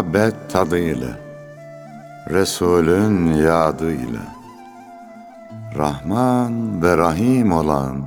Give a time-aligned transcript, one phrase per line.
[0.00, 1.18] muhabbet tadıyla,
[2.30, 4.20] Resulün yadıyla,
[5.76, 8.04] Rahman ve Rahim olan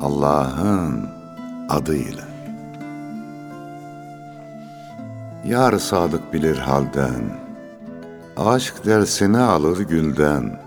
[0.00, 1.08] Allah'ın
[1.68, 2.24] adıyla.
[5.44, 7.22] Yar sadık bilir halden,
[8.36, 10.60] Aşk dersini alır gülden,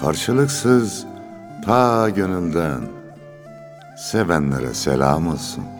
[0.00, 1.04] Karşılıksız
[1.64, 2.80] ta gönülden,
[3.96, 5.79] Sevenlere selam olsun.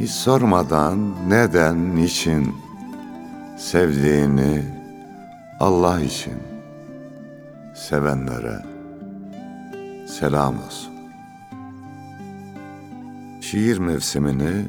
[0.00, 2.54] hiç sormadan neden, niçin,
[3.58, 4.62] sevdiğini
[5.60, 6.38] Allah için,
[7.74, 8.62] sevenlere
[10.08, 10.92] selam olsun.
[13.40, 14.64] Şiir mevsimini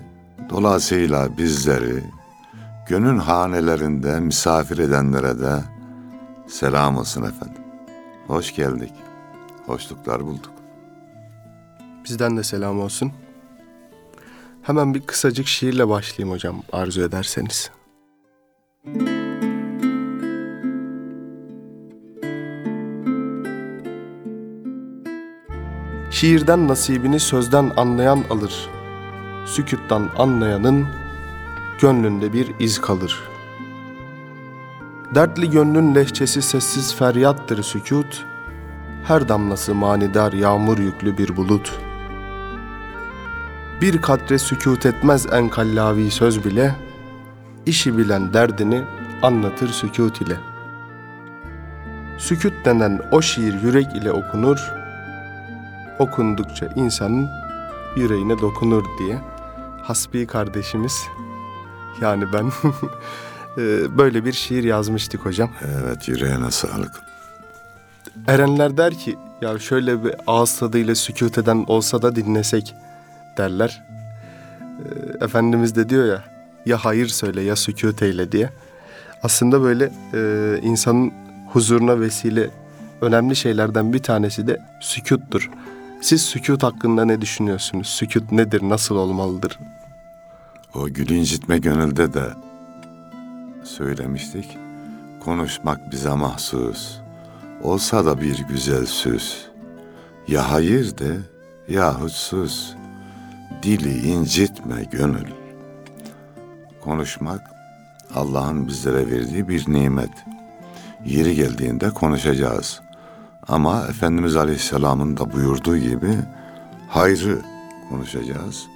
[0.50, 2.03] dolayısıyla bizleri
[2.88, 5.59] gönül hanelerinde misafir edenlere de
[6.48, 7.61] selam olsun efendim.
[8.28, 8.94] Hoş geldik.
[9.66, 10.53] Hoşluklar bulduk.
[12.05, 13.11] Bizden de selam olsun.
[14.68, 17.72] Hemen bir kısacık şiirle başlayayım hocam arzu ederseniz.
[26.12, 28.70] Şiirden nasibini sözden anlayan alır.
[29.45, 30.88] Sükuttan anlayanın
[31.82, 33.23] gönlünde bir iz kalır.
[35.16, 38.26] Dertli gönlün lehçesi sessiz feryattır sükut.
[39.04, 41.86] Her damlası manidar yağmur yüklü bir bulut.
[43.82, 46.76] Bir katre sükut etmez en kallavi söz bile.
[47.65, 48.82] işi bilen derdini
[49.21, 50.38] anlatır sükut ile.
[52.17, 54.58] Sükut denen o şiir yürek ile okunur.
[55.99, 57.30] Okundukça insanın
[57.95, 59.21] yüreğine dokunur diye
[59.83, 61.04] Hasbi kardeşimiz
[62.02, 62.45] yani ben
[63.58, 65.49] e, böyle bir şiir yazmıştık hocam.
[65.82, 67.02] Evet yüreğine sağlık.
[68.27, 72.76] Erenler der ki ya şöyle bir ağız tadıyla sükut eden olsa da dinlesek
[73.37, 73.83] derler.
[74.61, 76.37] E, Efendimiz de diyor ya
[76.67, 78.49] ya hayır söyle ya sükut eyle diye.
[79.23, 81.14] Aslında böyle e, insanın
[81.47, 82.49] huzuruna vesile
[83.02, 85.49] önemli şeylerden bir tanesi de sükuttur.
[86.02, 87.87] Siz sükut hakkında ne düşünüyorsunuz?
[87.87, 88.61] Sükut nedir?
[88.64, 89.59] Nasıl olmalıdır?
[90.76, 92.23] O gül incitme gönülde de
[93.64, 94.58] söylemiştik.
[95.23, 96.97] Konuşmak bize mahsus.
[97.64, 99.47] Olsa da bir güzel söz.
[100.27, 101.17] Ya hayır de
[101.67, 102.73] yahut sus.
[103.64, 105.28] Dili incitme gönül.
[106.82, 107.42] Konuşmak
[108.16, 110.10] Allah'ın bizlere verdiği bir nimet.
[111.06, 112.82] Yeri geldiğinde konuşacağız.
[113.48, 116.16] Ama Efendimiz Aleyhisselam'ın da buyurduğu gibi
[116.90, 117.42] hayrı
[117.90, 118.68] konuşacağız.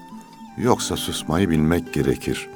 [0.57, 2.49] Yoksa susmayı bilmek gerekir.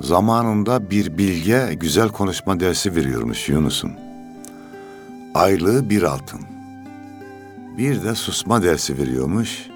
[0.00, 3.92] Zamanında bir bilge güzel konuşma dersi veriyormuş Yunus'un.
[5.34, 6.40] Aylığı bir altın.
[7.78, 9.67] Bir de susma dersi veriyormuş.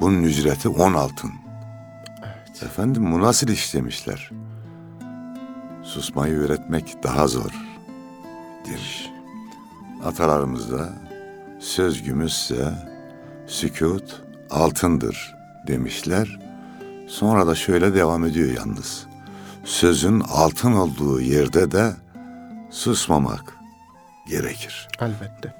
[0.00, 1.32] Bunun ücreti on altın.
[2.62, 4.30] Efendim bu nasıl iş demişler.
[5.82, 7.50] Susmayı öğretmek daha zor
[8.66, 9.10] demiş.
[10.04, 10.88] Atalarımızda
[11.60, 12.74] söz gümüşse
[13.46, 15.34] sükut altındır
[15.66, 16.38] demişler.
[17.08, 19.06] Sonra da şöyle devam ediyor yalnız.
[19.64, 21.92] Sözün altın olduğu yerde de
[22.70, 23.54] susmamak
[24.28, 24.88] gerekir.
[25.00, 25.54] Elbette.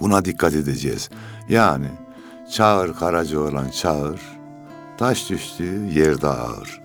[0.00, 1.10] Buna dikkat edeceğiz.
[1.48, 1.86] Yani
[2.50, 4.20] çağır karacı olan çağır,
[4.98, 6.80] taş düştüğü yerde ağır.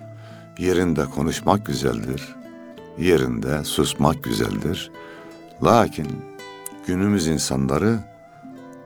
[0.57, 2.35] Yerinde konuşmak güzeldir,
[2.97, 4.91] yerinde susmak güzeldir.
[5.63, 6.07] Lakin
[6.87, 7.99] günümüz insanları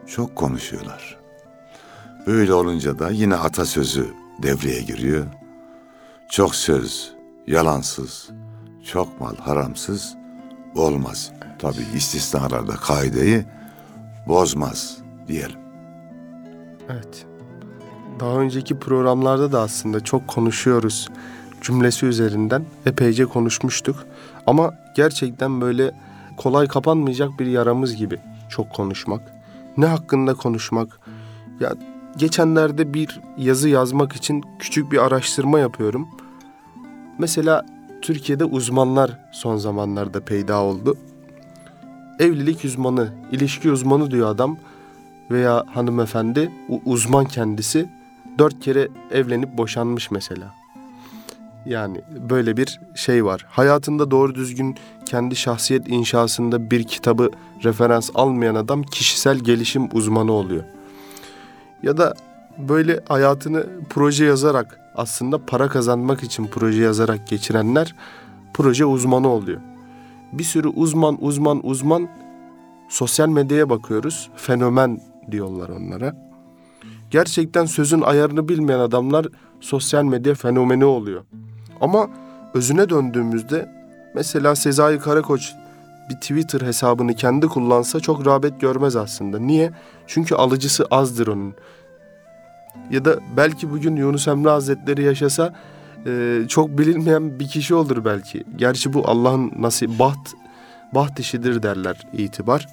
[0.07, 1.17] çok konuşuyorlar.
[2.27, 4.07] Böyle olunca da yine atasözü
[4.43, 5.25] devreye giriyor.
[6.29, 7.13] Çok söz
[7.47, 8.29] yalansız,
[8.91, 10.15] çok mal haramsız
[10.75, 11.31] olmaz.
[11.59, 13.45] Tabi istisnalarda kaideyi
[14.27, 14.97] bozmaz
[15.27, 15.68] diyelim.
[16.89, 17.25] Evet.
[18.19, 21.09] Daha önceki programlarda da aslında çok konuşuyoruz
[21.61, 24.05] cümlesi üzerinden epeyce konuşmuştuk.
[24.47, 25.91] Ama gerçekten böyle
[26.37, 28.19] kolay kapanmayacak bir yaramız gibi
[28.49, 29.21] çok konuşmak.
[29.77, 30.99] Ne hakkında konuşmak?
[31.59, 31.73] Ya
[32.17, 36.07] geçenlerde bir yazı yazmak için küçük bir araştırma yapıyorum.
[37.17, 37.65] Mesela
[38.01, 40.97] Türkiye'de uzmanlar son zamanlarda peyda oldu.
[42.19, 44.57] Evlilik uzmanı, ilişki uzmanı diyor adam
[45.31, 46.51] veya hanımefendi,
[46.85, 47.89] uzman kendisi
[48.37, 50.53] dört kere evlenip boşanmış mesela.
[51.65, 53.45] Yani böyle bir şey var.
[53.49, 57.31] Hayatında doğru düzgün kendi şahsiyet inşasında bir kitabı
[57.63, 60.63] referans almayan adam kişisel gelişim uzmanı oluyor.
[61.83, 62.13] Ya da
[62.57, 67.95] böyle hayatını proje yazarak aslında para kazanmak için proje yazarak geçirenler
[68.53, 69.61] proje uzmanı oluyor.
[70.33, 72.09] Bir sürü uzman uzman uzman
[72.89, 74.29] sosyal medyaya bakıyoruz.
[74.35, 75.01] Fenomen
[75.31, 76.15] diyorlar onlara.
[77.11, 79.27] Gerçekten sözün ayarını bilmeyen adamlar
[79.59, 81.23] sosyal medya fenomeni oluyor.
[81.81, 82.09] Ama
[82.53, 83.69] özüne döndüğümüzde
[84.15, 85.53] mesela Sezai Karakoç
[86.09, 89.39] bir Twitter hesabını kendi kullansa çok rağbet görmez aslında.
[89.39, 89.71] Niye?
[90.07, 91.53] Çünkü alıcısı azdır onun.
[92.91, 95.53] Ya da belki bugün Yunus Emre Hazretleri yaşasa
[96.05, 98.43] e, çok bilinmeyen bir kişi olur belki.
[98.55, 100.33] Gerçi bu Allah'ın nasip, baht,
[100.93, 102.67] baht işidir derler itibar.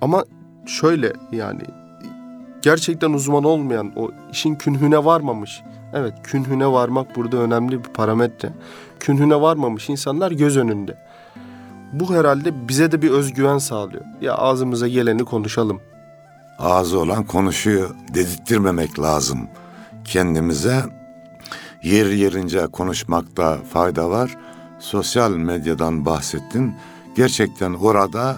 [0.00, 0.24] Ama
[0.66, 1.62] şöyle yani
[2.62, 5.62] gerçekten uzman olmayan, o işin künhüne varmamış.
[5.92, 8.52] Evet, künhüne varmak burada önemli bir parametre.
[9.00, 10.98] Künhüne varmamış insanlar göz önünde.
[11.92, 14.04] Bu herhalde bize de bir özgüven sağlıyor.
[14.20, 15.80] Ya ağzımıza geleni konuşalım.
[16.58, 19.48] Ağzı olan konuşuyor dedirttirmemek lazım
[20.04, 20.82] kendimize.
[21.82, 24.36] Yer yerince konuşmakta fayda var.
[24.78, 26.74] Sosyal medyadan bahsettin.
[27.16, 28.36] Gerçekten orada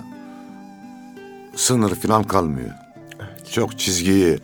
[1.56, 2.70] sınır falan kalmıyor.
[3.52, 4.38] Çok çizgiyi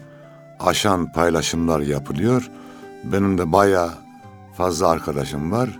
[0.60, 2.50] aşan paylaşımlar yapılıyor.
[3.04, 3.90] Benim de baya
[4.56, 5.78] fazla arkadaşım var.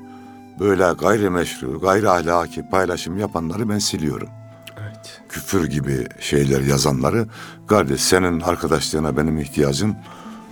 [0.61, 4.29] Böyle gayrimeşru, gayri ahlaki paylaşım yapanları ben siliyorum.
[4.81, 5.21] Evet.
[5.29, 7.27] Küfür gibi şeyler yazanları
[7.67, 9.97] kardeş senin arkadaşlığına benim ihtiyacım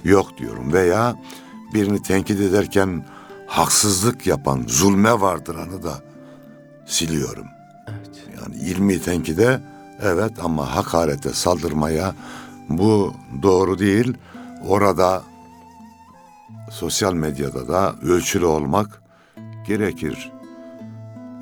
[0.05, 0.73] yok diyorum.
[0.73, 1.17] Veya
[1.75, 3.05] birini tenkit ederken
[3.47, 5.93] haksızlık yapan, zulme vardıranı da
[6.87, 7.47] siliyorum.
[7.89, 8.25] Evet.
[8.41, 9.61] Yani ilmi tenkide
[10.03, 12.15] evet ama hakarete, saldırmaya
[12.69, 14.15] bu doğru değil.
[14.69, 15.23] Orada
[16.71, 19.03] sosyal medyada da ölçülü olmak
[19.67, 20.33] gerekir.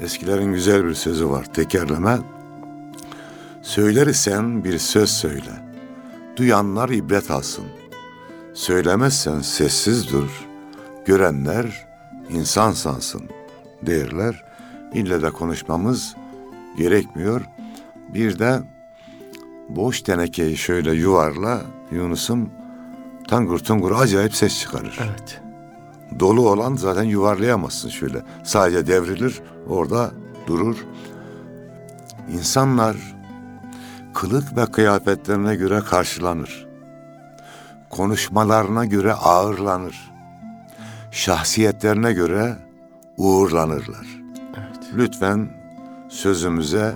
[0.01, 1.55] Eskilerin güzel bir sözü var.
[1.55, 2.19] Tekerleme.
[3.63, 5.69] Söylersen bir söz söyle.
[6.37, 7.65] Duyanlar ibret alsın.
[8.55, 10.47] Söylemezsen sessiz dur.
[11.07, 11.87] Görenler
[12.31, 13.23] insan sansın
[13.83, 14.45] derler.
[14.95, 16.15] İlle de konuşmamız
[16.77, 17.41] gerekmiyor.
[18.15, 18.61] Bir de
[19.69, 22.51] boş tenekeyi şöyle yuvarla Yunus'um
[23.29, 24.99] tangur tungur acayip ses çıkarır.
[25.03, 25.41] Evet.
[26.21, 28.23] Dolu olan zaten yuvarlayamazsın şöyle.
[28.45, 30.11] Sadece devrilir, orada
[30.47, 30.77] durur.
[32.33, 32.97] İnsanlar
[34.15, 36.67] kılık ve kıyafetlerine göre karşılanır.
[37.91, 40.11] Konuşmalarına göre ağırlanır.
[41.11, 42.57] Şahsiyetlerine göre
[43.17, 44.07] uğurlanırlar.
[44.57, 44.91] Evet.
[44.97, 45.49] Lütfen
[46.09, 46.95] sözümüze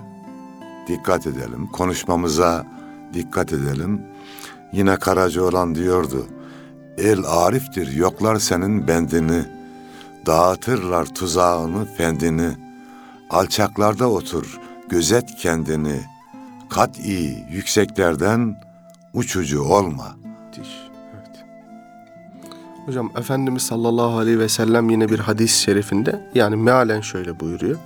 [0.88, 2.66] dikkat edelim, konuşmamıza
[3.14, 4.02] dikkat edelim.
[4.72, 6.26] Yine Karacaoğlan diyordu,
[6.98, 9.44] el ariftir yoklar senin bendini,
[10.26, 12.50] dağıtırlar tuzağını fendini,
[13.30, 16.00] alçaklarda otur, gözet kendini,
[16.68, 18.56] kat iyi yükseklerden
[19.14, 20.16] uçucu olma.
[20.58, 21.44] Evet.
[22.86, 27.78] Hocam Efendimiz sallallahu aleyhi ve sellem yine bir hadis-i şerifinde yani mealen şöyle buyuruyor.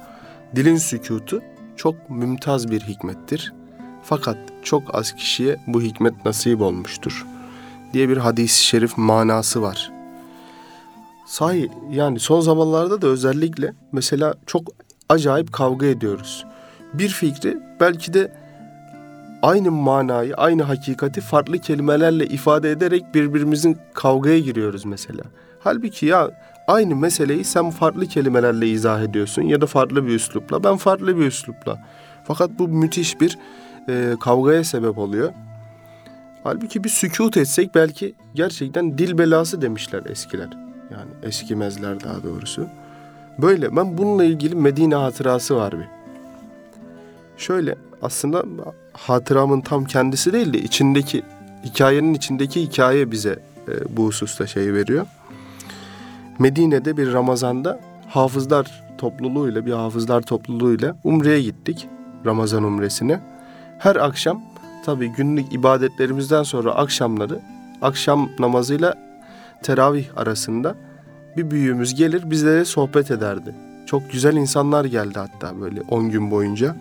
[0.56, 1.42] Dilin sükutu
[1.76, 3.52] çok mümtaz bir hikmettir.
[4.02, 7.26] Fakat çok az kişiye bu hikmet nasip olmuştur
[7.92, 9.92] diye bir hadis-i şerif manası var.
[11.26, 14.62] Sahi yani son zamanlarda da özellikle mesela çok
[15.08, 16.46] acayip kavga ediyoruz.
[16.94, 18.32] Bir fikri belki de
[19.42, 25.22] aynı manayı, aynı hakikati farklı kelimelerle ifade ederek birbirimizin kavgaya giriyoruz mesela.
[25.60, 26.30] Halbuki ya
[26.66, 31.26] aynı meseleyi sen farklı kelimelerle izah ediyorsun ya da farklı bir üslupla, ben farklı bir
[31.26, 31.78] üslupla.
[32.24, 33.38] Fakat bu müthiş bir
[33.88, 35.32] e, kavgaya sebep oluyor.
[36.44, 40.48] Halbuki bir sükut etsek belki gerçekten dil belası demişler eskiler.
[40.90, 42.66] Yani eskimezler daha doğrusu.
[43.38, 45.86] Böyle ben bununla ilgili Medine hatırası var bir.
[47.36, 48.44] Şöyle aslında
[48.92, 51.22] hatıramın tam kendisi değil de içindeki
[51.64, 55.06] hikayenin içindeki hikaye bize e, bu hususta şey veriyor.
[56.38, 61.88] Medine'de bir Ramazan'da hafızlar topluluğuyla bir hafızlar topluluğuyla umreye gittik.
[62.26, 63.20] Ramazan umresine.
[63.78, 64.42] Her akşam
[64.84, 67.40] tabii günlük ibadetlerimizden sonra akşamları
[67.82, 68.94] akşam namazıyla
[69.62, 70.74] teravih arasında
[71.36, 73.54] bir büyüğümüz gelir bizlere sohbet ederdi.
[73.86, 76.76] Çok güzel insanlar geldi hatta böyle 10 gün boyunca.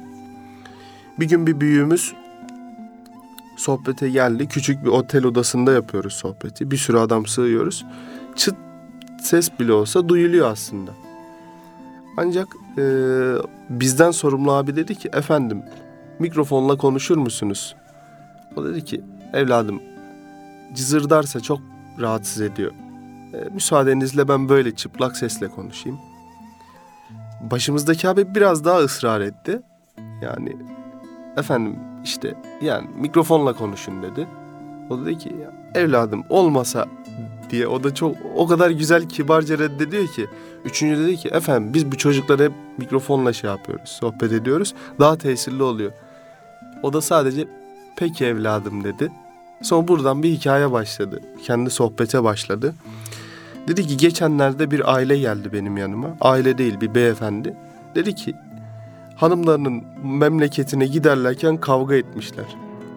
[1.19, 2.13] Bir gün bir büyüğümüz
[3.57, 4.47] sohbete geldi.
[4.47, 6.71] Küçük bir otel odasında yapıyoruz sohbeti.
[6.71, 7.85] Bir sürü adam sığıyoruz.
[8.35, 8.55] Çıt
[9.25, 10.91] ses bile olsa duyuluyor aslında.
[12.17, 12.83] Ancak e,
[13.69, 15.63] bizden sorumlu abi dedi ki efendim
[16.19, 17.75] mikrofonla konuşur musunuz?
[18.55, 19.01] O dedi ki
[19.33, 19.81] evladım
[20.73, 21.59] cızırdarsa çok
[21.99, 22.71] rahatsız ediyor.
[23.33, 25.99] E, müsaadenizle ben böyle çıplak sesle konuşayım.
[27.51, 29.61] Başımızdaki abi biraz daha ısrar etti.
[30.21, 30.57] Yani
[31.37, 34.27] efendim işte yani mikrofonla konuşun dedi.
[34.89, 35.35] O dedi ki
[35.75, 36.85] evladım olmasa
[37.55, 40.27] diye o da çok o kadar güzel kibarca reddediyor ki.
[40.65, 45.63] Üçüncü dedi ki efendim biz bu çocuklara hep mikrofonla şey yapıyoruz sohbet ediyoruz daha tesirli
[45.63, 45.91] oluyor.
[46.83, 47.47] O da sadece
[47.97, 49.11] peki evladım dedi.
[49.61, 51.21] Sonra buradan bir hikaye başladı.
[51.43, 52.75] Kendi sohbete başladı.
[53.67, 56.17] Dedi ki geçenlerde bir aile geldi benim yanıma.
[56.21, 57.55] Aile değil bir beyefendi.
[57.95, 58.35] Dedi ki
[59.15, 62.45] hanımlarının memleketine giderlerken kavga etmişler.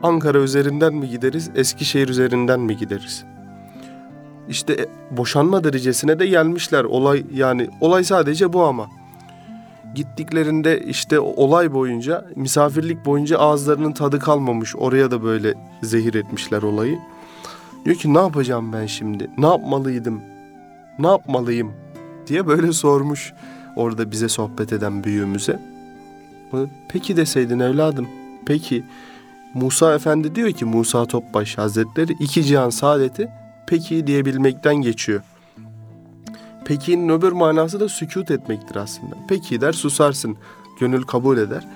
[0.03, 3.25] Ankara üzerinden mi gideriz, Eskişehir üzerinden mi gideriz?
[4.49, 4.87] İşte e,
[5.17, 6.85] boşanma derecesine de gelmişler.
[6.85, 8.87] Olay yani olay sadece bu ama.
[9.95, 14.77] Gittiklerinde işte olay boyunca, misafirlik boyunca ağızlarının tadı kalmamış.
[14.77, 16.99] Oraya da böyle zehir etmişler olayı.
[17.85, 19.31] Diyor ki ne yapacağım ben şimdi?
[19.39, 20.21] Ne yapmalıydım?
[20.99, 21.73] Ne yapmalıyım?
[22.29, 23.33] diye böyle sormuş
[23.77, 25.61] orada bize sohbet eden büyüğümüze.
[26.89, 28.09] Peki deseydin evladım.
[28.47, 28.85] Peki
[29.55, 33.29] Musa Efendi diyor ki Musa Topbaş Hazretleri iki cihan saadeti
[33.69, 35.21] peki diyebilmekten geçiyor.
[36.65, 39.15] Peki'nin öbür manası da sükut etmektir aslında.
[39.29, 40.37] Peki der susarsın,
[40.81, 41.69] gönül kabul eder.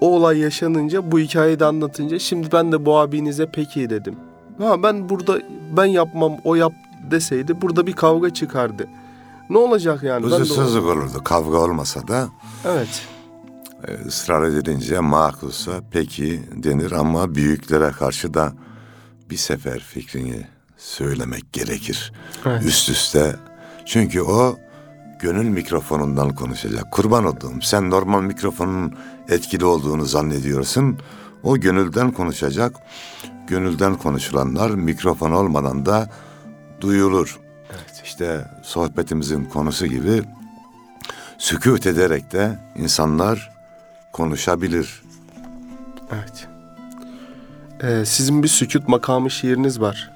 [0.00, 4.14] O olay yaşanınca bu hikayeyi de anlatınca şimdi ben de bu abinize peki dedim.
[4.58, 5.38] Ha ben burada
[5.76, 6.72] ben yapmam o yap
[7.10, 8.86] deseydi burada bir kavga çıkardı.
[9.50, 10.26] Ne olacak yani?
[10.26, 11.24] O- Huzursuzluk olurdu.
[11.24, 12.28] Kavga olmasa da
[12.66, 13.02] Evet.
[13.88, 18.52] e, ısrar edilince makusa peki denir ama büyüklere karşı da
[19.30, 22.12] bir sefer fikrini söylemek gerekir.
[22.46, 22.62] Evet.
[22.64, 23.36] Üst üste.
[23.86, 24.58] Çünkü o
[25.20, 26.92] gönül mikrofonundan konuşacak.
[26.92, 28.94] Kurban olduğum sen normal mikrofonun
[29.28, 30.98] etkili olduğunu zannediyorsun.
[31.42, 32.76] O gönülden konuşacak.
[33.46, 36.10] Gönülden konuşulanlar mikrofon olmadan da
[36.80, 37.40] duyulur.
[38.04, 40.22] İşte sohbetimizin konusu gibi
[41.38, 43.52] sükut ederek de insanlar
[44.12, 45.02] konuşabilir.
[46.12, 46.48] Evet.
[47.82, 50.13] Ee, sizin bir sükut makamı şiiriniz var.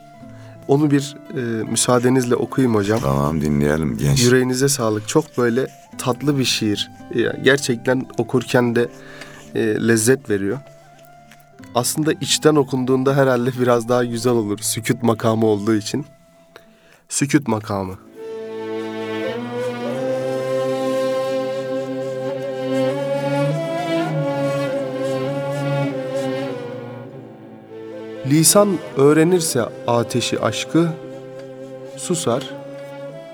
[0.68, 3.00] Onu bir e, müsaadenizle okuyayım hocam.
[3.00, 4.22] Tamam dinleyelim genç.
[4.24, 5.08] Yüreğinize sağlık.
[5.08, 5.66] Çok böyle
[5.98, 6.90] tatlı bir şiir.
[7.14, 8.88] Yani gerçekten okurken de
[9.54, 10.58] e, lezzet veriyor.
[11.74, 14.58] Aslında içten okunduğunda herhalde biraz daha güzel olur.
[14.58, 16.06] Sükut makamı olduğu için.
[17.08, 17.98] Sükut makamı.
[28.26, 30.88] Lisan öğrenirse ateşi aşkı,
[31.96, 32.42] susar,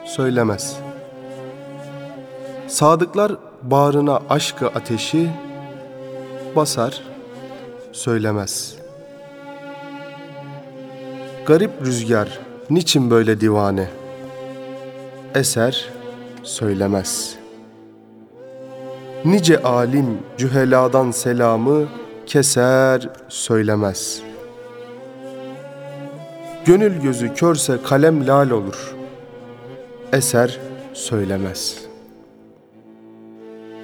[0.05, 0.76] söylemez.
[2.69, 5.31] Sadıklar bağrına aşkı ateşi,
[6.57, 7.03] basar,
[7.93, 8.76] söylemez.
[11.47, 12.38] Garip rüzgar,
[12.71, 13.88] niçin böyle divane?
[15.35, 15.88] Eser,
[16.43, 17.37] söylemez.
[19.25, 21.87] Nice alim cüheladan selamı
[22.26, 24.34] keser, söylemez.''
[26.64, 28.94] Gönül gözü körse kalem lal olur.
[30.12, 30.59] Eser
[30.92, 31.78] söylemez.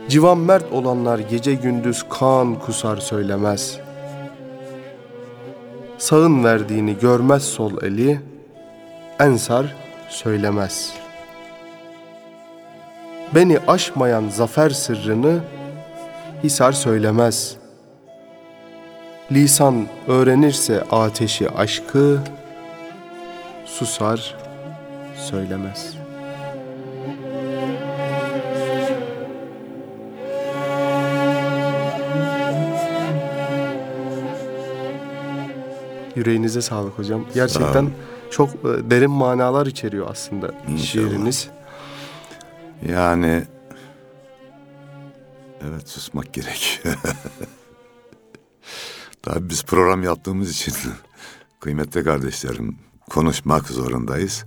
[0.09, 3.79] Civan mert olanlar gece gündüz kan kusar söylemez.
[5.99, 8.21] Sağın verdiğini görmez sol eli,
[9.19, 9.77] ensar
[10.09, 10.93] söylemez.
[13.35, 15.41] Beni aşmayan zafer sırrını
[16.45, 17.57] hisar söylemez.
[19.33, 22.21] Lisan öğrenirse ateşi aşkı,
[23.79, 24.37] susar,
[25.17, 25.95] söylemez.
[36.17, 37.27] Yüreğinize sağlık hocam.
[37.35, 37.93] Gerçekten olun.
[38.31, 40.79] çok e, derin manalar içeriyor aslında İnşallah.
[40.87, 41.49] şiiriniz.
[42.89, 43.45] Yani
[45.69, 46.83] evet susmak gerek.
[49.23, 50.75] Tabii biz program yaptığımız için
[51.61, 52.79] kıymetli kardeşlerim
[53.11, 54.45] konuşmak zorundayız.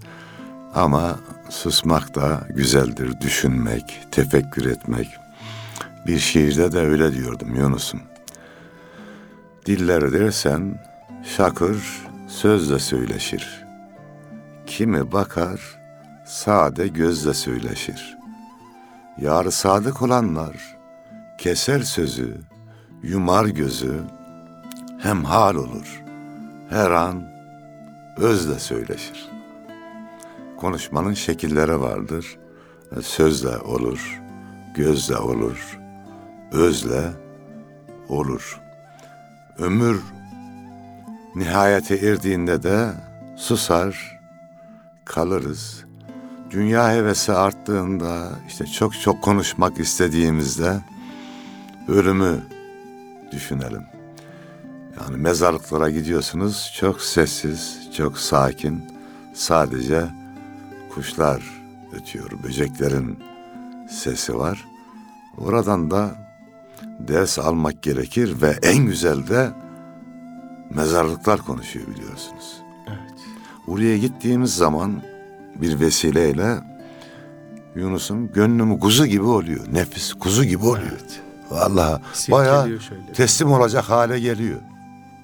[0.76, 3.22] Ama susmak da güzeldir.
[3.22, 5.08] Düşünmek, tefekkür etmek.
[6.08, 8.02] Bir şiirde de öyle diyordum Yunus'um.
[9.66, 10.86] Diller dersen
[11.38, 11.78] şakır
[12.28, 13.64] sözle söyleşir.
[14.66, 15.60] Kimi bakar
[16.26, 18.18] sade gözle söyleşir.
[19.22, 20.56] Yar sadık olanlar
[21.38, 22.38] keser sözü,
[23.04, 24.02] yumar gözü,
[25.00, 26.04] hem hal olur,
[26.70, 27.33] her an
[28.18, 29.30] özle söyleşir.
[30.58, 32.38] Konuşmanın şekilleri vardır.
[33.02, 34.22] Sözle olur,
[34.76, 35.80] gözle olur,
[36.52, 37.12] özle
[38.10, 38.60] olur.
[39.58, 40.02] Ömür
[41.36, 42.90] nihayete erdiğinde de
[43.36, 44.20] susar,
[45.06, 45.86] kalırız.
[46.52, 50.82] Dünya hevesi arttığında, işte çok çok konuşmak istediğimizde
[51.88, 52.40] ölümü
[53.32, 53.93] düşünelim.
[55.04, 58.84] Yani mezarlıklara gidiyorsunuz çok sessiz, çok sakin.
[59.34, 60.06] Sadece
[60.94, 61.44] kuşlar
[61.94, 63.20] ötüyor, böceklerin
[63.90, 64.66] sesi var.
[65.38, 66.16] Oradan da
[67.00, 69.50] ders almak gerekir ve en güzel de
[70.70, 72.62] mezarlıklar konuşuyor biliyorsunuz.
[72.88, 73.14] Evet.
[73.68, 75.02] Oraya gittiğimiz zaman
[75.56, 76.58] bir vesileyle
[77.76, 79.66] Yunus'un gönlümü kuzu gibi oluyor.
[79.74, 80.88] Nefis kuzu gibi oluyor.
[80.92, 81.22] Evet.
[81.50, 83.14] Vallahi Silkeliyor bayağı şöyle.
[83.14, 84.60] teslim olacak hale geliyor.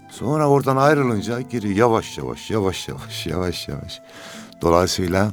[0.09, 4.01] Sonra oradan ayrılınca geri yavaş yavaş yavaş yavaş yavaş yavaş.
[4.61, 5.31] Dolayısıyla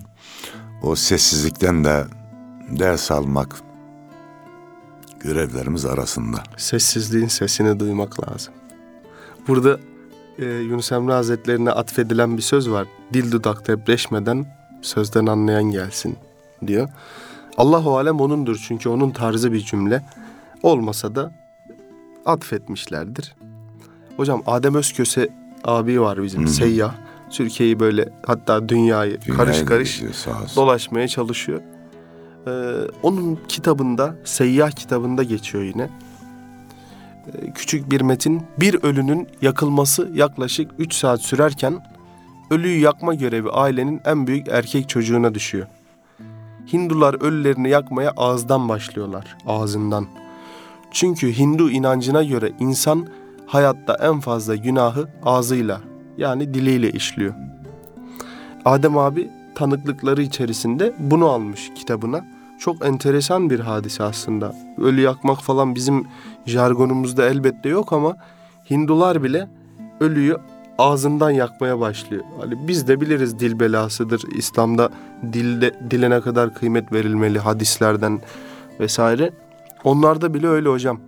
[0.82, 2.04] o sessizlikten de
[2.70, 3.56] ders almak
[5.20, 6.42] görevlerimiz arasında.
[6.56, 8.54] Sessizliğin sesini duymak lazım.
[9.48, 9.78] Burada
[10.38, 12.88] e, Yunus Emre Hazretlerine atfedilen bir söz var.
[13.12, 14.46] Dil dudak depreşmeden
[14.82, 16.16] sözden anlayan gelsin
[16.66, 16.88] diyor.
[17.56, 20.02] Allahu alem onundur çünkü onun tarzı bir cümle.
[20.62, 21.32] Olmasa da
[22.26, 23.34] atfetmişlerdir.
[24.16, 25.28] Hocam Adem Özköse
[25.64, 26.48] abi var bizim Hı.
[26.48, 26.94] seyyah.
[27.30, 30.56] Türkiye'yi böyle hatta dünyayı, karış Dünyayı karış geziyor, olsun.
[30.56, 31.60] dolaşmaya çalışıyor.
[32.46, 32.50] Ee,
[33.02, 35.88] onun kitabında, Seyyah kitabında geçiyor yine.
[37.26, 41.86] Ee, küçük bir metin, bir ölünün yakılması yaklaşık 3 saat sürerken
[42.50, 45.66] ölüyü yakma görevi ailenin en büyük erkek çocuğuna düşüyor.
[46.72, 50.06] Hindular ölülerini yakmaya ağızdan başlıyorlar, ağzından.
[50.90, 53.06] Çünkü Hindu inancına göre insan
[53.46, 55.80] hayatta en fazla günahı ağzıyla
[56.18, 57.34] yani diliyle işliyor.
[58.64, 62.24] Adem abi tanıklıkları içerisinde bunu almış kitabına.
[62.58, 64.54] Çok enteresan bir hadise aslında.
[64.78, 66.06] Ölü yakmak falan bizim
[66.46, 68.16] jargonumuzda elbette yok ama
[68.70, 69.48] Hindular bile
[70.00, 70.36] ölüyü
[70.78, 72.24] ağzından yakmaya başlıyor.
[72.40, 74.22] Hani biz de biliriz dil belasıdır.
[74.34, 74.90] İslam'da
[75.32, 78.20] dilde dile kadar kıymet verilmeli hadislerden
[78.80, 79.30] vesaire.
[79.84, 81.00] Onlarda bile öyle hocam.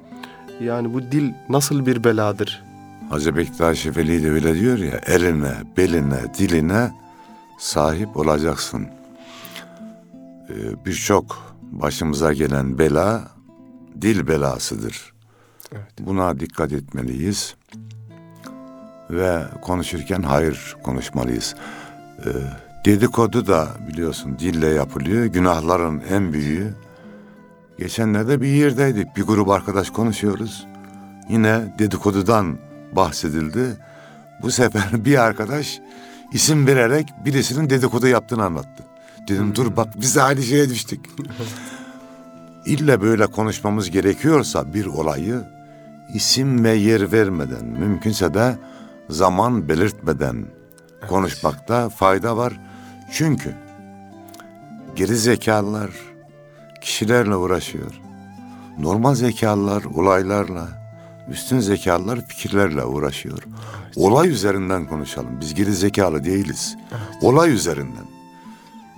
[0.61, 2.63] Yani bu dil nasıl bir beladır?
[3.11, 6.93] Hacı Bektaş Veli de öyle diyor ya, eline, beline, diline
[7.59, 8.87] sahip olacaksın.
[10.51, 13.29] Ee, Birçok başımıza gelen bela
[14.03, 15.13] dil belasıdır.
[15.73, 15.93] Evet.
[16.01, 17.55] Buna dikkat etmeliyiz
[19.11, 21.55] ve konuşurken hayır konuşmalıyız.
[22.27, 22.29] Ee,
[22.85, 25.25] dedikodu da biliyorsun dille yapılıyor.
[25.25, 26.75] Günahların en büyüğü.
[27.79, 29.17] Geçenlerde bir yerdeydik.
[29.17, 30.67] Bir grup arkadaş konuşuyoruz.
[31.29, 32.59] Yine dedikodudan
[32.93, 33.77] bahsedildi.
[34.43, 35.81] Bu sefer bir arkadaş
[36.33, 38.85] isim vererek birisinin dedikodu yaptığını anlattı.
[39.29, 41.01] Dedim dur bak biz de aynı şeye düştük.
[42.67, 45.43] İlle böyle konuşmamız gerekiyorsa bir olayı
[46.15, 48.59] isim ve yer vermeden, mümkünse de
[49.09, 50.47] zaman belirtmeden
[51.09, 52.61] konuşmakta fayda var.
[53.13, 53.55] Çünkü
[54.97, 55.91] geri zekalılar
[56.89, 58.01] kişilerle uğraşıyor.
[58.79, 60.69] Normal zekalılar olaylarla,
[61.31, 63.43] üstün zekalılar fikirlerle uğraşıyor.
[63.97, 65.41] Olay üzerinden konuşalım.
[65.41, 66.77] Biz geri zekalı değiliz.
[67.23, 68.05] Olay üzerinden.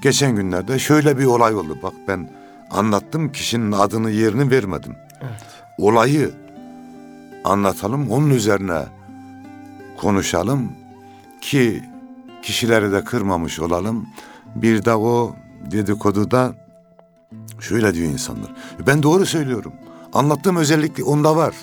[0.03, 1.79] Geçen günlerde şöyle bir olay oldu.
[1.83, 2.31] Bak ben
[2.71, 4.97] anlattım kişinin adını yerini vermedim.
[5.79, 6.31] Olayı
[7.45, 8.83] anlatalım onun üzerine
[9.97, 10.73] konuşalım
[11.41, 11.85] ki
[12.43, 14.09] kişileri de kırmamış olalım.
[14.55, 15.37] Bir de o
[15.71, 16.55] dedikoduda
[17.61, 18.55] şöyle diyor insanlar.
[18.87, 19.73] Ben doğru söylüyorum.
[20.13, 21.55] Anlattığım özellik onda var.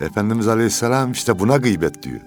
[0.00, 2.20] Efendimiz Aleyhisselam işte buna gıybet diyor.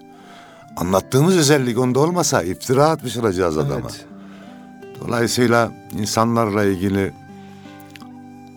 [0.78, 3.80] Anlattığımız özellik onda olmasa iftira atmış olacağız adama.
[3.82, 4.06] Evet.
[5.02, 7.14] Dolayısıyla insanlarla ilgili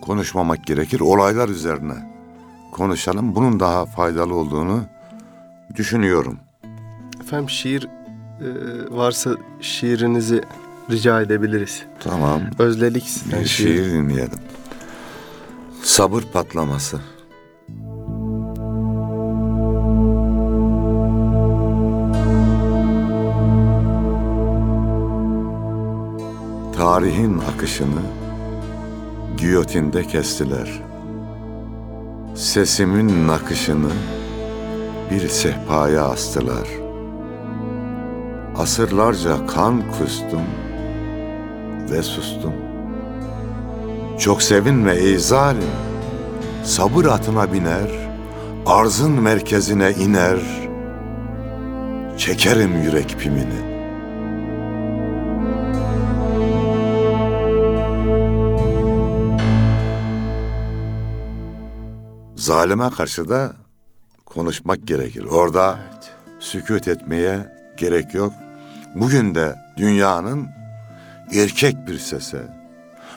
[0.01, 0.99] konuşmamak gerekir.
[0.99, 2.15] Olaylar üzerine
[2.71, 3.35] konuşalım.
[3.35, 4.83] Bunun daha faydalı olduğunu
[5.75, 6.39] düşünüyorum.
[7.21, 7.87] Efendim şiir
[8.41, 8.47] e,
[8.97, 10.41] varsa şiirinizi
[10.91, 11.83] rica edebiliriz.
[11.99, 12.41] Tamam.
[12.59, 13.67] Özledik sizden Bir şiir.
[13.67, 14.39] şiir dinleyelim.
[15.83, 16.99] Sabır patlaması.
[26.77, 28.01] Tarihin akışını
[29.37, 30.81] giyotinde kestiler.
[32.35, 33.89] Sesimin nakışını
[35.11, 36.67] bir sehpaya astılar.
[38.57, 40.41] Asırlarca kan kustum
[41.91, 42.53] ve sustum.
[44.19, 45.69] Çok sevinme ey zalim,
[46.63, 47.89] sabır atına biner,
[48.65, 50.39] arzın merkezine iner,
[52.17, 53.75] çekerim yürek pimini.
[62.35, 63.53] Zalime karşı da
[64.25, 65.25] konuşmak gerekir.
[65.25, 66.11] Orada Evet.
[66.39, 67.39] sükut etmeye
[67.77, 68.33] gerek yok.
[68.95, 70.47] Bugün de dünyanın
[71.33, 72.41] erkek bir sese,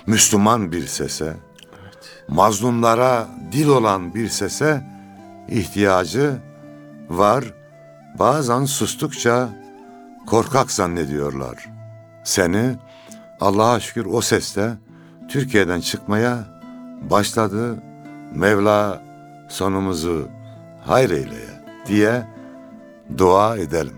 [0.07, 1.37] Müslüman bir sese,
[2.29, 4.83] mazlumlara dil olan bir sese
[5.49, 6.37] ihtiyacı
[7.09, 7.45] var.
[8.19, 9.49] Bazen sustukça
[10.27, 11.69] korkak zannediyorlar.
[12.25, 12.77] Seni
[13.41, 14.71] Allah'a şükür o sesle
[15.29, 16.45] Türkiye'den çıkmaya
[17.11, 17.83] başladı.
[18.35, 19.03] Mevla
[19.49, 20.29] sonumuzu
[20.87, 22.27] hayır eyleye diye
[23.19, 23.97] dua edelim.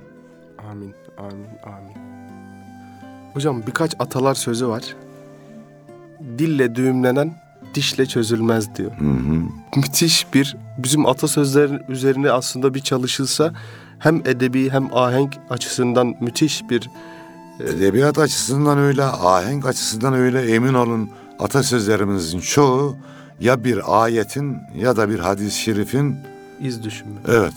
[0.70, 1.49] Amin, amin.
[3.34, 4.96] Hocam birkaç atalar sözü var.
[6.38, 7.34] Dille düğümlenen
[7.74, 8.92] dişle çözülmez diyor.
[9.76, 13.52] Müthiş bir bizim atasözlerin üzerine aslında bir çalışılsa
[13.98, 16.90] hem edebi hem ahenk açısından müthiş bir
[17.60, 22.96] Edebiyat açısından öyle, ahenk açısından öyle emin olun atasözlerimizin çoğu
[23.40, 26.16] ya bir ayetin ya da bir hadis-i şerifin
[26.60, 27.14] iz düşümü.
[27.28, 27.52] evet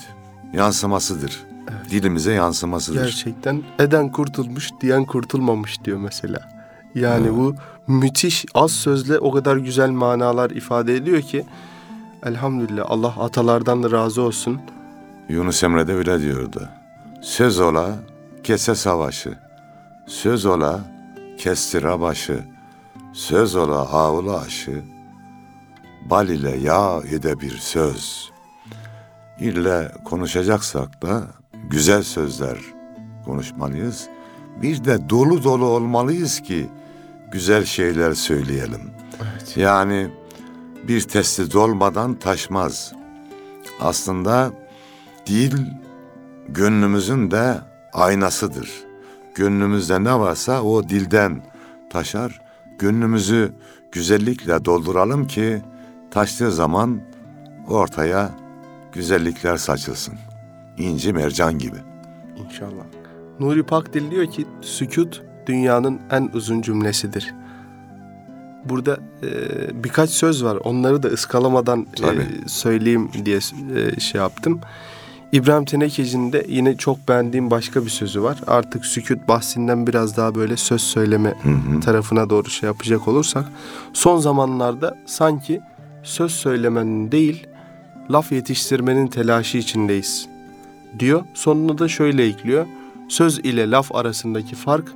[0.53, 1.43] yansımasıdır.
[1.89, 3.03] Dilimize yansımasıdır.
[3.03, 6.49] Gerçekten eden kurtulmuş diyen kurtulmamış diyor mesela.
[6.95, 7.55] Yani bu
[7.87, 11.45] müthiş az sözle o kadar güzel manalar ifade ediyor ki
[12.25, 14.61] elhamdülillah Allah atalardan da razı olsun.
[15.29, 16.69] Yunus Emre de öyle diyordu.
[17.21, 17.95] Söz ola
[18.43, 19.37] kese savaşı,
[20.07, 20.79] söz ola
[21.37, 22.39] kestira başı,
[23.13, 24.83] söz ola ağula aşı,
[26.09, 28.31] bal ile yağ ede bir söz.
[29.39, 31.23] İlle konuşacaksak da
[31.69, 32.57] güzel sözler
[33.25, 34.07] konuşmalıyız.
[34.61, 36.69] Bir de dolu dolu olmalıyız ki
[37.31, 38.91] güzel şeyler söyleyelim.
[39.21, 39.57] Evet.
[39.57, 40.09] Yani
[40.87, 42.93] bir testi dolmadan taşmaz.
[43.81, 44.51] Aslında
[45.25, 45.57] dil
[46.49, 47.55] gönlümüzün de
[47.93, 48.71] aynasıdır.
[49.35, 51.41] Gönlümüzde ne varsa o dilden
[51.89, 52.41] taşar.
[52.79, 53.53] Gönlümüzü
[53.91, 55.61] güzellikle dolduralım ki
[56.11, 57.01] taştığı zaman
[57.67, 58.29] ortaya
[58.91, 60.13] güzellikler saçılsın.
[60.77, 61.77] İnci mercan gibi.
[62.45, 62.83] İnşallah.
[63.39, 67.33] Nuri Pakdil diyor ki sükut dünyanın en uzun cümlesidir.
[68.65, 70.55] Burada e, birkaç söz var.
[70.63, 73.39] Onları da ıskalamadan e, söyleyeyim diye
[73.75, 74.59] e, şey yaptım.
[75.31, 78.37] İbrahim Tenekeci'nin de yine çok beğendiğim başka bir sözü var.
[78.47, 81.33] Artık sükut bahsinden biraz daha böyle söz söyleme
[81.85, 83.45] tarafına doğru şey yapacak olursak.
[83.93, 85.61] Son zamanlarda sanki
[86.03, 87.47] söz söylemenin değil
[88.09, 90.32] laf yetiştirmenin telaşı içindeyiz
[90.99, 91.25] diyor.
[91.33, 92.65] Sonuna da şöyle ekliyor.
[93.09, 94.87] Söz ile laf arasındaki fark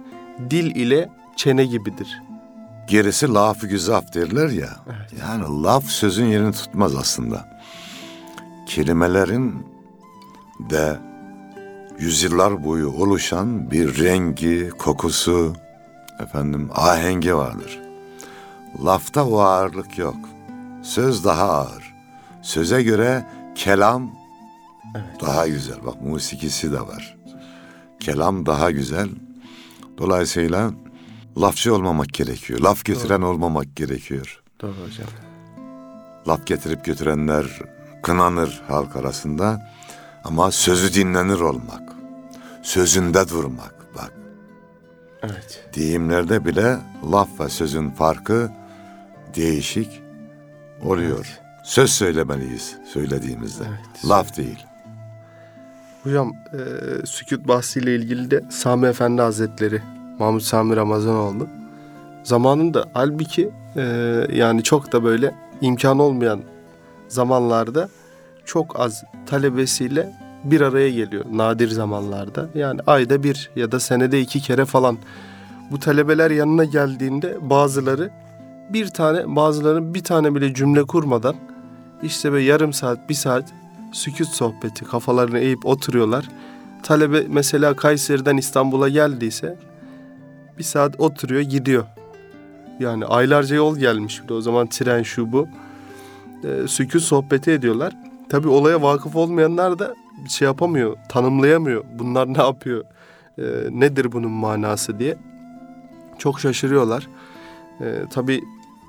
[0.49, 2.21] dil ile çene gibidir.
[2.87, 4.69] Gerisi laf-ı güzaf derler ya.
[5.21, 7.59] Yani laf sözün yerini tutmaz aslında.
[8.67, 9.67] Kelimelerin
[10.69, 10.99] de
[11.99, 15.55] yüzyıllar boyu oluşan bir rengi, kokusu,
[16.19, 17.79] efendim ahengi vardır.
[18.85, 20.17] Lafta o ağırlık yok.
[20.83, 21.95] Söz daha ağır.
[22.41, 24.11] Söze göre kelam
[25.21, 25.85] daha güzel.
[25.85, 27.17] Bak musikisi de var.
[27.99, 29.09] Kelam daha güzel.
[29.97, 30.71] Dolayısıyla
[31.37, 32.59] lafçı olmamak gerekiyor.
[32.59, 34.41] Laf getiren olmamak gerekiyor.
[34.61, 35.07] Doğru hocam.
[36.27, 37.45] Laf getirip götürenler
[38.03, 39.71] kınanır halk arasında.
[40.23, 41.93] Ama sözü dinlenir olmak.
[42.63, 43.75] Sözünde durmak.
[43.95, 44.11] Bak
[45.23, 45.69] Evet.
[45.75, 46.77] deyimlerde bile
[47.11, 48.51] laf ve sözün farkı
[49.35, 50.01] değişik
[50.81, 51.39] oluyor.
[51.63, 53.63] Söz söylemeliyiz söylediğimizde.
[53.67, 54.05] Evet.
[54.05, 54.65] Laf değil.
[56.07, 56.57] Hocam e,
[57.05, 59.81] sükut bahsiyle ilgili de Sami Efendi Hazretleri
[60.19, 61.47] Mahmut Sami Ramazanoğlu
[62.23, 63.81] zamanında halbuki e,
[64.33, 66.39] yani çok da böyle imkan olmayan
[67.07, 67.89] zamanlarda
[68.45, 72.49] çok az talebesiyle bir araya geliyor nadir zamanlarda.
[72.55, 74.97] Yani ayda bir ya da senede iki kere falan.
[75.71, 78.09] Bu talebeler yanına geldiğinde bazıları
[78.69, 81.35] bir tane bazıları bir tane bile cümle kurmadan
[82.03, 83.45] işte böyle yarım saat bir saat
[83.91, 86.29] sükut sohbeti kafalarını eğip oturuyorlar.
[86.83, 89.57] Talebe mesela Kayseri'den İstanbul'a geldiyse
[90.57, 91.85] bir saat oturuyor gidiyor.
[92.79, 95.47] Yani aylarca yol gelmiş bir de o zaman tren şu bu.
[96.43, 97.93] Ee, sükut sohbeti ediyorlar.
[98.29, 99.95] Tabii olaya vakıf olmayanlar da
[100.29, 101.83] şey yapamıyor, tanımlayamıyor.
[101.99, 102.83] Bunlar ne yapıyor,
[103.37, 105.17] ee, nedir bunun manası diye.
[106.17, 107.07] Çok şaşırıyorlar.
[107.81, 108.43] Ee, tabii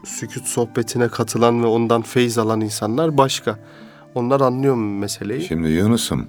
[0.05, 3.59] sükut sohbetine katılan ve ondan feyz alan insanlar başka.
[4.19, 5.43] Onlar anlıyor mu meseleyi?
[5.43, 6.29] Şimdi Yunus'um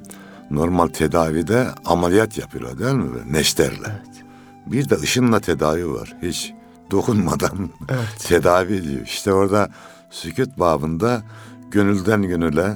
[0.52, 3.19] normal tedavide ameliyat yapıyorlar değil mi?
[3.32, 3.88] Neşterle.
[3.88, 4.23] Evet.
[4.65, 6.15] Bir de ışınla tedavi var.
[6.21, 6.54] Hiç
[6.91, 8.25] dokunmadan Evet.
[8.28, 9.02] tedavi ediyor.
[9.06, 9.69] İşte orada
[10.10, 11.21] sükut babında
[11.71, 12.75] gönülden gönüle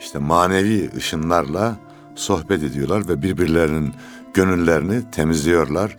[0.00, 1.76] işte manevi ışınlarla
[2.14, 3.92] sohbet ediyorlar ve birbirlerinin
[4.34, 5.96] gönüllerini temizliyorlar.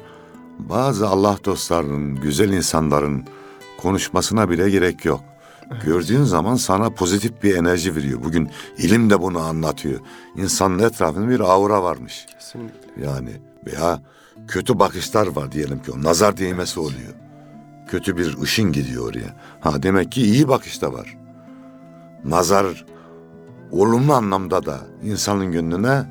[0.60, 3.26] Bazı Allah dostlarının, güzel insanların
[3.78, 5.24] konuşmasına bile gerek yok.
[5.86, 8.24] Gördüğün zaman sana pozitif bir enerji veriyor.
[8.24, 10.00] Bugün ilim de bunu anlatıyor.
[10.36, 12.26] İnsanın etrafında bir aura varmış.
[12.34, 13.06] Kesinlikle.
[13.06, 13.32] Yani
[13.66, 14.02] veya
[14.48, 17.14] kötü bakışlar var diyelim ki o nazar değmesi oluyor.
[17.88, 19.36] Kötü bir ışın gidiyor oraya.
[19.60, 21.18] Ha demek ki iyi bakış da var.
[22.26, 22.86] Nazar
[23.72, 26.06] olumlu anlamda da insanın gönlüne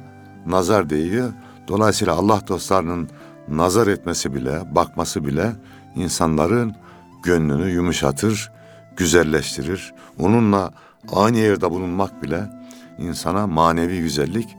[0.46, 1.32] nazar değiyor.
[1.68, 3.08] Dolayısıyla Allah dostlarının
[3.48, 5.52] nazar etmesi bile, bakması bile
[5.96, 6.74] insanların
[7.22, 8.50] gönlünü yumuşatır,
[8.96, 9.94] güzelleştirir.
[10.18, 10.72] Onunla
[11.12, 12.50] aynı yerde bulunmak bile
[12.98, 14.56] insana manevi güzellik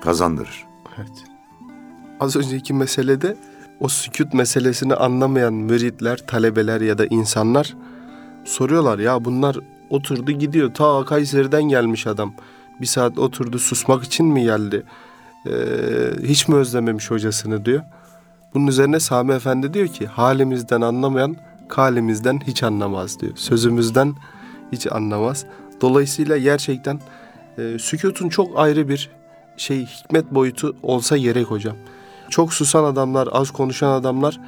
[0.00, 0.64] kazandırır.
[0.98, 1.24] Evet.
[2.20, 3.36] Az önceki meselede
[3.80, 7.76] o sükut meselesini anlamayan müritler, talebeler ya da insanlar
[8.44, 9.56] soruyorlar ya bunlar
[9.90, 10.74] oturdu gidiyor.
[10.74, 12.34] Ta Kayseri'den gelmiş adam.
[12.80, 14.82] Bir saat oturdu susmak için mi geldi?
[15.46, 15.52] Ee,
[16.22, 17.82] hiç mi özlememiş hocasını diyor.
[18.54, 21.36] Bunun üzerine Sami Efendi diyor ki halimizden anlamayan
[21.68, 23.32] kalimizden hiç anlamaz diyor.
[23.36, 24.14] Sözümüzden
[24.72, 25.46] hiç anlamaz.
[25.80, 27.00] Dolayısıyla gerçekten
[27.58, 29.10] e, sükutun çok ayrı bir
[29.56, 31.76] şey hikmet boyutu olsa gerek hocam.
[32.30, 34.40] Çok susan adamlar, az konuşan adamlar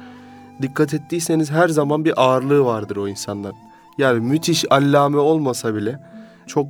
[0.61, 3.55] dikkat ettiyseniz her zaman bir ağırlığı vardır o insanların.
[3.97, 5.99] Yani müthiş allame olmasa bile
[6.47, 6.67] çok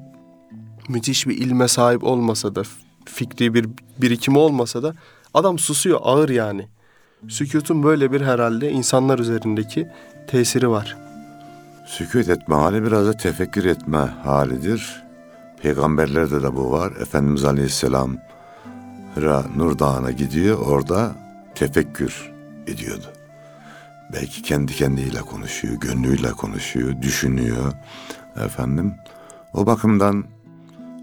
[0.89, 2.61] müthiş bir ilme sahip olmasa da
[3.05, 4.93] fikri bir birikimi olmasa da
[5.33, 6.67] adam susuyor ağır yani.
[7.27, 9.87] Sükutun böyle bir herhalde insanlar üzerindeki
[10.27, 10.97] tesiri var.
[11.85, 15.03] Sükut etme hali biraz da tefekkür etme halidir.
[15.61, 16.91] Peygamberlerde de bu var.
[17.01, 18.17] Efendimiz Aleyhisselam
[19.15, 20.59] Hira Nur Dağı'na gidiyor.
[20.59, 21.11] Orada
[21.55, 22.31] tefekkür
[22.67, 23.05] ediyordu.
[24.13, 27.73] Belki kendi kendiyle konuşuyor, gönlüyle konuşuyor, düşünüyor.
[28.45, 28.95] Efendim,
[29.53, 30.25] o bakımdan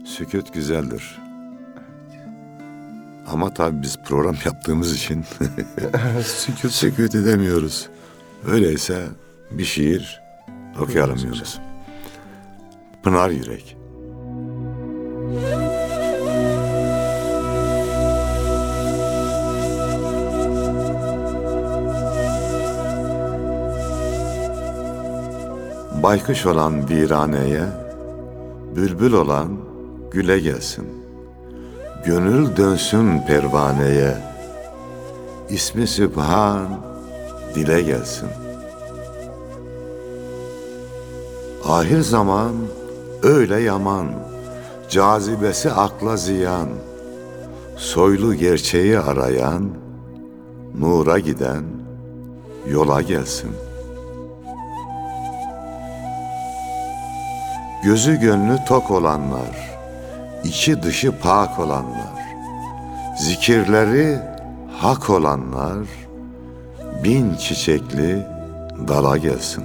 [0.04, 1.18] sükut güzeldir.
[3.26, 5.24] Ama tabii biz program yaptığımız için
[6.70, 7.88] Sükut edemiyoruz.
[8.46, 9.02] Öyleyse
[9.50, 10.22] bir şiir
[10.80, 11.58] okuyalım Yunus.
[13.02, 13.76] Pınar Yürek.
[26.02, 27.64] Baykuş olan viraneye,
[28.76, 29.58] bülbül olan
[30.10, 30.86] güle gelsin.
[32.06, 34.18] Gönül dönsün pervaneye,
[35.50, 36.93] ismi Sübhan
[37.54, 38.28] dile gelsin.
[41.64, 42.52] Ahir zaman
[43.22, 44.06] öyle yaman,
[44.88, 46.68] cazibesi akla ziyan,
[47.76, 49.70] soylu gerçeği arayan,
[50.78, 51.64] nura giden
[52.66, 53.50] yola gelsin.
[57.84, 59.78] Gözü gönlü tok olanlar,
[60.44, 62.24] içi dışı pak olanlar,
[63.18, 64.18] zikirleri
[64.72, 65.78] hak olanlar,
[67.04, 68.26] bin çiçekli
[68.88, 69.64] dala gelsin.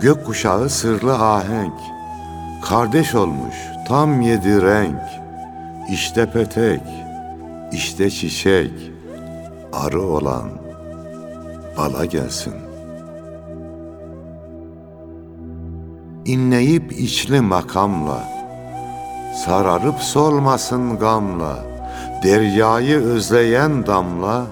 [0.00, 1.80] Gökkuşağı sırlı ahenk,
[2.64, 3.54] kardeş olmuş
[3.88, 5.02] tam yedi renk,
[5.90, 6.80] işte petek,
[7.72, 8.72] işte çiçek,
[9.72, 10.50] arı olan
[11.78, 12.54] bala gelsin.
[16.24, 18.24] İnleyip içli makamla,
[19.44, 21.73] sararıp solmasın gamla,
[22.24, 24.46] deryayı özleyen damla,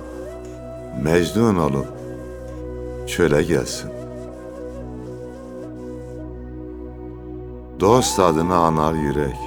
[1.02, 1.88] mecnun olup
[3.08, 3.90] çöle gelsin.
[7.80, 9.38] Dost adını anar yürek,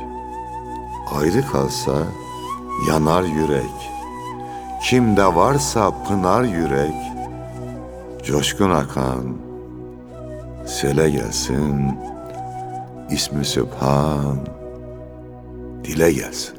[1.15, 1.93] ayrı kalsa
[2.89, 3.91] yanar yürek.
[4.83, 6.95] Kimde varsa pınar yürek,
[8.23, 9.37] coşkun akan
[10.65, 11.97] sele gelsin,
[13.11, 14.37] ismi Sübhan
[15.83, 16.54] dile gelsin.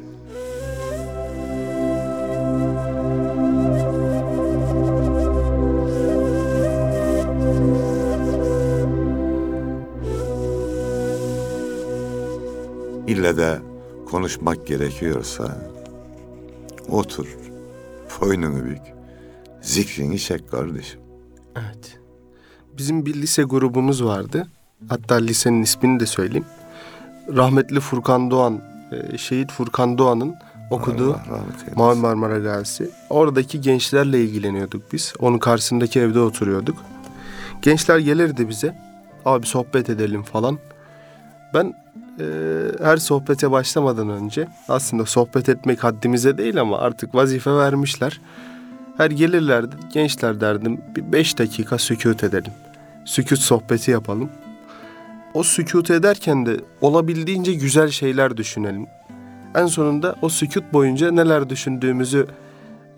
[13.06, 13.58] İlle de
[14.10, 15.58] konuşmak gerekiyorsa
[16.88, 17.26] otur,
[18.20, 18.82] boynunu bük,
[19.60, 21.00] zikrini çek kardeşim.
[21.56, 21.98] Evet.
[22.78, 24.46] Bizim bir lise grubumuz vardı.
[24.88, 26.44] Hatta lisenin ismini de söyleyeyim.
[27.36, 28.60] Rahmetli Furkan Doğan,
[28.92, 30.34] e, şehit Furkan Doğan'ın
[30.70, 31.16] okuduğu.
[31.76, 32.90] Mavi Marmara Gazisi.
[33.10, 35.14] Oradaki gençlerle ilgileniyorduk biz.
[35.18, 36.76] Onun karşısındaki evde oturuyorduk.
[37.62, 38.76] Gençler gelirdi bize.
[39.24, 40.58] Abi sohbet edelim falan.
[41.54, 41.85] Ben
[42.20, 42.24] e,
[42.82, 48.20] her sohbete başlamadan önce aslında sohbet etmek haddimize değil ama artık vazife vermişler.
[48.96, 52.52] Her gelirlerdi gençler derdim bir beş dakika sükut edelim.
[53.04, 54.30] Sükut sohbeti yapalım.
[55.34, 58.86] O sükut ederken de olabildiğince güzel şeyler düşünelim.
[59.54, 62.26] En sonunda o sükut boyunca neler düşündüğümüzü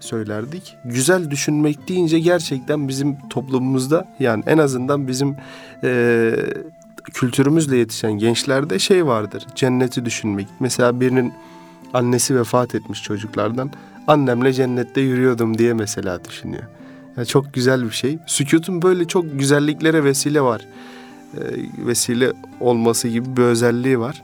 [0.01, 0.77] söylerdik.
[0.85, 5.37] Güzel düşünmek deyince gerçekten bizim toplumumuzda yani en azından bizim
[5.83, 6.35] eee,
[7.15, 9.47] kültürümüzle yetişen gençlerde şey vardır.
[9.55, 10.49] Cenneti düşünmek.
[10.61, 11.33] Mesela birinin
[11.95, 13.71] Annesi vefat etmiş çocuklardan.
[14.07, 16.63] Annemle cennette yürüyordum diye mesela düşünüyor.
[17.17, 18.19] Yani çok güzel bir şey.
[18.27, 20.67] Sükutun böyle çok güzelliklere vesile var.
[21.35, 21.41] Ee,
[21.87, 24.23] vesile olması gibi bir özelliği var.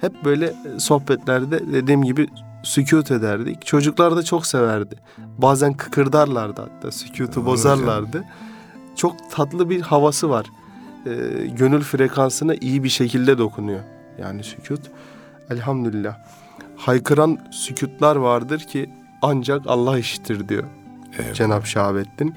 [0.00, 2.28] Hep böyle sohbetlerde dediğim gibi
[2.62, 3.66] sükut ederdik.
[3.66, 4.96] Çocuklar da çok severdi.
[5.38, 8.24] Bazen kıkırdarlardı hatta sükutu bozarlardı.
[8.96, 10.46] Çok tatlı bir havası var.
[11.06, 13.80] Ee, gönül frekansına iyi bir şekilde dokunuyor.
[14.18, 14.90] Yani sükut.
[15.50, 16.18] Elhamdülillah.
[16.76, 18.90] Haykıran sükutlar vardır ki
[19.22, 20.64] ancak Allah işitir diyor
[21.18, 21.34] Evet.
[21.34, 22.34] Cenab-ı Şahabettin.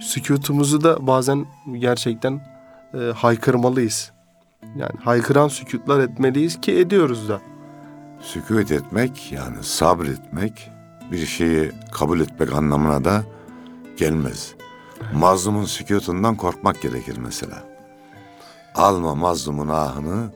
[0.00, 2.40] Sükutumuzu da bazen gerçekten
[2.94, 4.12] e, haykırmalıyız.
[4.76, 7.40] Yani haykıran sükutlar etmeliyiz ki ediyoruz da.
[8.20, 10.70] Sükut etmek yani sabretmek
[11.12, 13.22] bir şeyi kabul etmek anlamına da
[13.96, 14.53] gelmez.
[15.14, 17.62] Mazlumun sükutundan korkmak gerekir mesela.
[18.74, 20.26] Alma mazlumun ahını,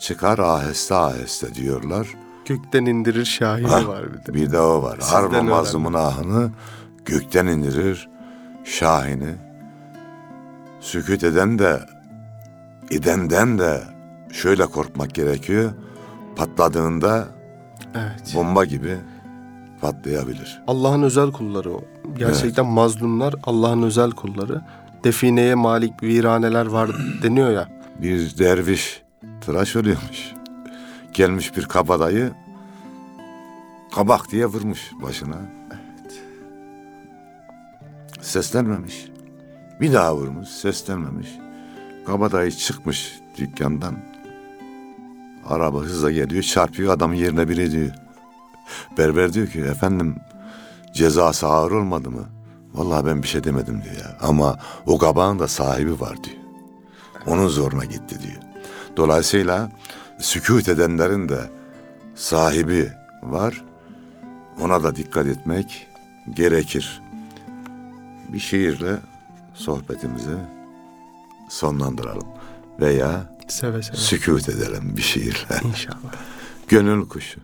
[0.00, 2.08] çıkar aheste aheste diyorlar.
[2.46, 4.34] Gökten indirir şahini Ah, var bir de.
[4.34, 4.98] Bir de o var.
[5.00, 6.50] Sizden Arma mazlumun ahını,
[7.04, 8.08] gökten indirir
[8.64, 9.34] şahini.
[10.80, 11.80] Sükut eden de,
[12.90, 13.82] edenden de
[14.32, 15.72] şöyle korkmak gerekiyor.
[16.36, 17.28] Patladığında
[17.94, 18.32] Evet.
[18.34, 18.98] bomba gibi
[19.80, 20.62] patlayabilir.
[20.66, 21.84] Allah'ın özel kulları o.
[22.18, 24.60] Gerçekten mazlumlar Allah'ın özel kulları.
[25.04, 26.90] Defineye malik viraneler var
[27.22, 27.68] deniyor ya.
[28.02, 29.02] Bir derviş
[29.40, 30.32] tıraş oluyormuş.
[31.12, 32.32] Gelmiş bir kabadayı
[33.94, 35.36] kabak diye vurmuş başına.
[38.20, 39.08] Seslenmemiş.
[39.80, 41.28] Bir daha vurmuş, seslenmemiş.
[42.06, 43.94] Kabadayı çıkmış dükkandan.
[45.46, 47.90] Araba hızla geliyor, çarpıyor adamın yerine biri diyor.
[48.98, 50.16] Berber diyor ki efendim
[50.94, 52.24] cezası ağır olmadı mı?
[52.74, 54.16] Vallahi ben bir şey demedim diyor ya.
[54.20, 56.36] Ama o kabağın da sahibi var diyor.
[57.26, 58.42] Onun zoruna gitti diyor.
[58.96, 59.70] Dolayısıyla
[60.18, 61.40] sükut edenlerin de
[62.14, 63.64] sahibi var.
[64.60, 65.86] Ona da dikkat etmek
[66.34, 67.02] gerekir.
[68.32, 68.96] Bir şiirle
[69.54, 70.36] sohbetimizi
[71.48, 72.28] sonlandıralım.
[72.80, 73.96] Veya Seve seve.
[73.96, 75.60] sükut edelim bir şiirle.
[75.64, 75.96] İnşallah.
[76.68, 77.40] Gönül kuşu.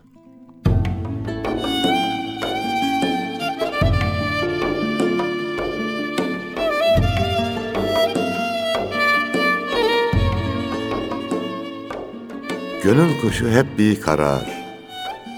[12.84, 14.64] Gönül kuşu hep bir karar.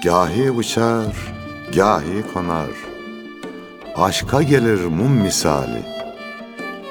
[0.04, 1.34] Gahi uçar,
[1.74, 2.70] gahi konar.
[3.96, 5.82] Aşka gelir mum misali.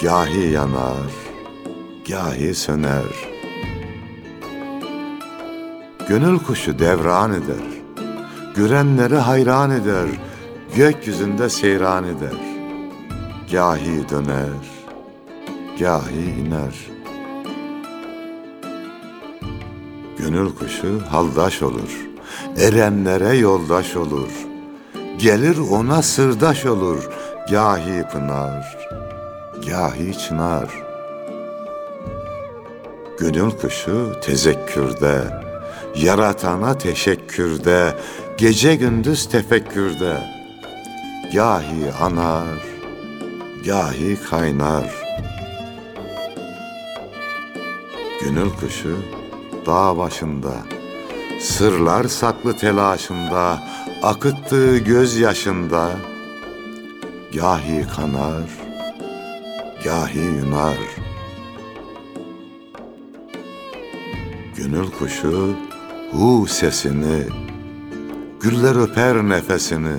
[0.02, 1.12] Gahi yanar,
[2.10, 3.28] gahi söner.
[6.10, 7.66] Gönül kuşu devran eder.
[8.56, 10.08] Görenleri hayran eder.
[10.76, 12.40] Gökyüzünde seyran eder.
[13.52, 14.66] Gahi döner,
[15.80, 16.95] gahi iner.
[20.26, 22.08] Gönül kuşu haldaş olur.
[22.58, 24.30] Erenlere yoldaş olur.
[25.18, 27.10] Gelir ona sırdaş olur.
[27.52, 28.78] Gahi pınar,
[29.68, 30.70] gahi çınar.
[33.20, 35.22] Gönül kuşu tezekkürde,
[35.96, 37.94] yaratana teşekkürde,
[38.38, 40.18] gece gündüz tefekkürde.
[41.34, 42.60] Gahi anar,
[43.66, 44.96] gahi kaynar.
[48.22, 49.25] Gönül kuşu
[49.66, 50.54] dağ başında,
[51.42, 53.64] sırlar saklı telaşında,
[54.04, 55.90] akıttığı gözyaşında,
[57.34, 58.50] gahi kanar,
[59.84, 60.78] gahi yunar.
[64.58, 65.56] Gönül kuşu
[66.12, 67.24] hu sesini,
[68.42, 69.98] güller öper nefesini,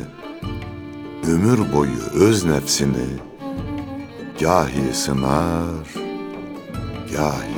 [1.29, 3.07] ömür boyu öz nefsini,
[4.41, 5.87] gahi sınar,
[7.17, 7.56] gahi.